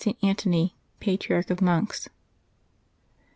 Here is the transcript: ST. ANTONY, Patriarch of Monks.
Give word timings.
ST. 0.03 0.17
ANTONY, 0.23 0.73
Patriarch 0.99 1.51
of 1.51 1.61
Monks. 1.61 2.09